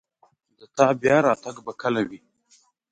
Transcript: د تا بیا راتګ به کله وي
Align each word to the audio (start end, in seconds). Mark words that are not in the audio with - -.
د 0.57 0.59
تا 0.77 0.87
بیا 1.01 1.17
راتګ 1.27 1.55
به 1.65 1.71
کله 1.81 2.01
وي 2.09 2.19